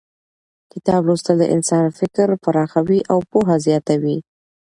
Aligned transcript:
کتاب 0.73 1.01
لوستل 1.07 1.35
د 1.39 1.45
انسان 1.55 1.85
فکر 1.99 2.27
پراخوي 2.43 2.99
او 3.11 3.19
پوهه 3.31 3.55
زیاتوي 3.65 4.17